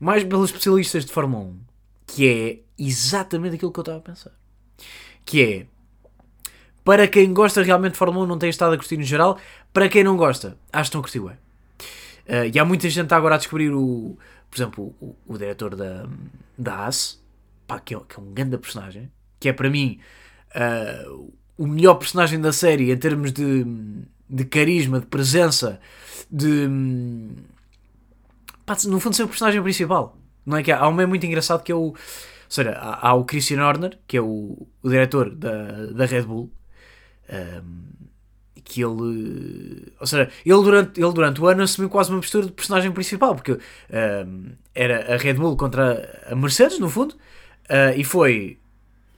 [0.00, 1.60] mais pelos especialistas de Fórmula 1,
[2.06, 4.32] que é exatamente aquilo que eu estava a pensar.
[5.24, 5.66] Que é,
[6.84, 9.38] para quem gosta realmente de Fórmula 1, não tem estado a curtir no geral,
[9.72, 11.36] para quem não gosta, acho que a curtir bem.
[12.26, 14.16] Uh, e há muita gente agora a descobrir o,
[14.50, 16.06] por exemplo, o, o diretor da,
[16.56, 17.22] da AS,
[17.66, 19.98] pá, que, é, que é um grande personagem, que é para mim
[20.54, 23.64] uh, o melhor personagem da série em termos de,
[24.28, 25.80] de carisma, de presença,
[26.30, 26.68] de.
[28.64, 30.16] Pá, no fundo, ser o personagem principal.
[30.44, 31.78] Não é que há, há um meio muito engraçado que é o.
[31.78, 31.96] Ou
[32.48, 36.50] seja, há, há o Christian Horner, que é o, o diretor da, da Red Bull.
[37.30, 37.92] Um,
[38.64, 39.92] que ele.
[40.00, 43.34] Ou seja, ele durante, ele durante o ano assumiu quase uma postura de personagem principal,
[43.34, 48.58] porque um, era a Red Bull contra a Mercedes, no fundo, uh, e foi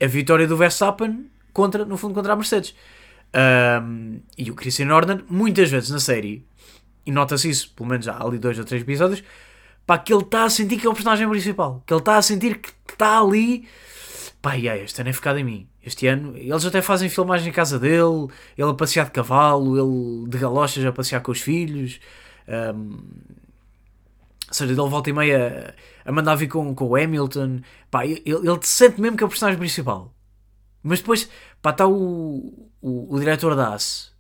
[0.00, 2.74] a vitória do Verstappen contra, no fundo, contra a Mercedes.
[3.82, 6.46] Um, e o Christian Horner, muitas vezes na série,
[7.04, 9.22] e nota-se isso, pelo menos há ali dois ou três episódios,
[9.86, 12.22] pá, que ele está a sentir que é o personagem principal, que ele está a
[12.22, 13.68] sentir que está ali.
[14.44, 15.68] Pá, é, este ano é ficado em mim.
[15.82, 18.28] Este ano, eles até fazem filmagem em casa dele,
[18.58, 21.98] ele a passear de cavalo, ele de galochas a passear com os filhos.
[22.46, 22.98] Um,
[24.46, 27.60] ou seja, ele volta e meia a mandar vir com, com o Hamilton.
[27.90, 30.14] Pá, ele, ele sente mesmo que é o personagem principal.
[30.82, 31.26] Mas depois,
[31.62, 34.12] pá, está o, o, o diretor da AS.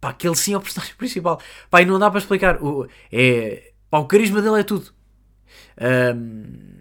[0.00, 1.40] Pá, que ele sim é o personagem principal.
[1.68, 2.62] Pá, e não dá para explicar.
[2.62, 4.94] O, é, pá, o carisma dele é tudo.
[6.14, 6.75] Um,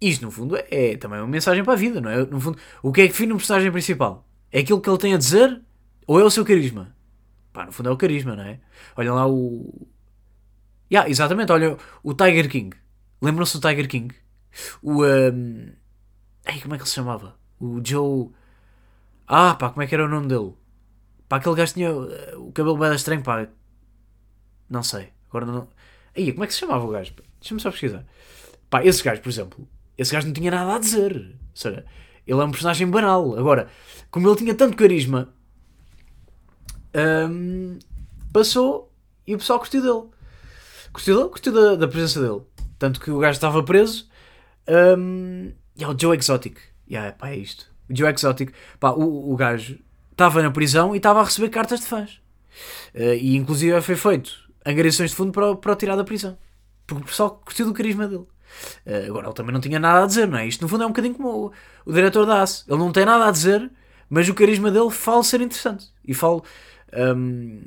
[0.00, 2.24] isto, no fundo, é também uma mensagem para a vida, não é?
[2.26, 4.26] No fundo, o que é que define um personagem principal?
[4.52, 5.60] É aquilo que ele tem a dizer
[6.06, 6.94] ou é o seu carisma?
[7.52, 8.60] Pá, no fundo é o carisma, não é?
[8.96, 9.86] Olha lá o...
[10.90, 12.76] Yeah, exatamente, olha o Tiger King.
[13.22, 14.14] Lembram-se do Tiger King?
[14.82, 15.04] O...
[15.04, 15.72] Um...
[16.46, 17.36] Ei, como é que ele se chamava?
[17.58, 18.30] O Joe...
[19.26, 20.52] Ah, pá, como é que era o nome dele?
[21.28, 23.48] Pá, aquele gajo tinha uh, o cabelo bem estranho, pá.
[24.68, 25.08] Não sei.
[25.28, 25.68] Agora não.
[26.14, 27.14] Aí, como é que se chamava o gajo?
[27.40, 28.04] Deixa-me só pesquisar.
[28.68, 31.36] Pá, esse gajo, por exemplo, esse gajo não tinha nada a dizer.
[31.54, 31.84] Seja,
[32.26, 33.38] ele é um personagem banal.
[33.38, 33.68] Agora,
[34.10, 35.28] como ele tinha tanto carisma,
[37.30, 37.78] um,
[38.32, 38.92] passou
[39.26, 40.10] e o pessoal curtiu dele.
[40.92, 41.28] Curtiu dele?
[41.28, 42.42] Curtiu da, da, presença dele.
[42.78, 44.08] Tanto que o gajo estava preso.
[44.68, 46.58] Um, e é o Joe Exotic.
[46.88, 47.66] Yeah, pá, é isto.
[47.88, 48.52] O Joe Exotic.
[48.78, 49.78] Pá, o, o gajo
[50.10, 52.20] estava na prisão e estava a receber cartas de fãs.
[52.94, 56.38] Uh, e inclusive foi feito angariações de fundo para, para o tirar da prisão.
[56.86, 58.26] Porque o pessoal curtiu do carisma dele.
[58.86, 60.46] Uh, agora ele também não tinha nada a dizer, não é?
[60.46, 61.52] Isto no fundo é um bocadinho como o,
[61.86, 62.64] o diretor da AS.
[62.68, 63.70] Ele não tem nada a dizer,
[64.08, 65.86] mas o carisma dele fala ser interessante.
[66.04, 66.42] E fala
[67.16, 67.60] um,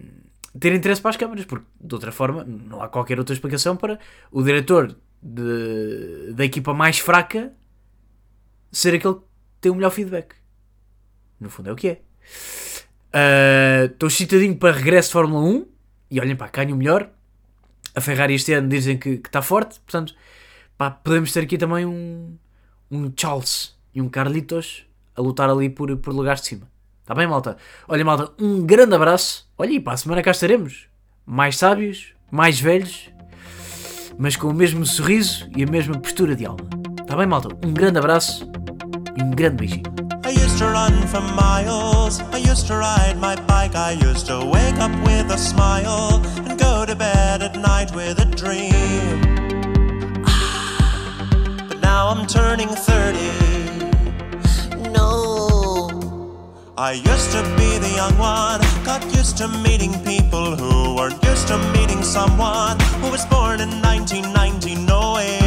[0.59, 3.99] ter interesse para as câmaras, porque de outra forma não há qualquer outra explicação para
[4.31, 7.53] o diretor de, da equipa mais fraca
[8.71, 9.21] ser aquele que
[9.61, 10.35] tem o melhor feedback.
[11.39, 12.01] No fundo é o que é.
[13.85, 15.67] Estou uh, excitadinho para regresso de Fórmula 1
[16.11, 17.09] e olhem para ganho o melhor.
[17.95, 20.15] A Ferrari este ano dizem que está forte, portanto,
[20.77, 22.37] pá, podemos ter aqui também um,
[22.91, 24.85] um Charles e um Carlitos
[25.15, 26.67] a lutar ali por, por lugares de cima.
[27.01, 27.57] Está bem, malta?
[27.87, 29.47] Olha, malta, um grande abraço.
[29.57, 30.87] Olha, e para a semana cá estaremos.
[31.25, 33.09] Mais sábios, mais velhos,
[34.17, 36.67] mas com o mesmo sorriso e a mesma postura de alma.
[37.01, 37.49] Está bem, malta?
[37.65, 38.49] Um grande abraço
[39.17, 39.83] e um grande beijinho.
[40.25, 40.97] I used to run
[41.35, 42.19] miles.
[42.33, 43.75] I used to ride my bike.
[43.75, 48.19] I used to wake up with a smile and go to bed at night with
[48.19, 49.46] a dream.
[51.97, 53.17] Now I'm turning 30.
[54.91, 55.09] No.
[56.77, 58.61] I used to be the young one.
[58.85, 63.81] Got used to meeting people who weren't used to meeting someone who was born in
[63.81, 64.75] 1990.
[64.85, 65.39] No way.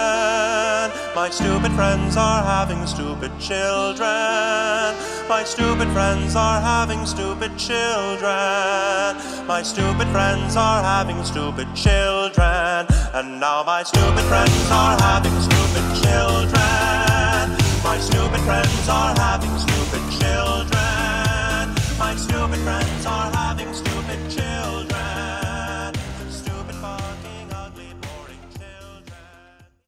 [1.15, 4.95] My stupid friends are having stupid children.
[5.29, 9.17] My stupid friends are having stupid children.
[9.49, 12.87] My stupid friends are having stupid children.
[13.15, 17.59] And now my stupid friends are having stupid children.
[17.83, 21.75] My stupid friends are having stupid children.
[21.99, 23.88] My stupid friends are having stupid.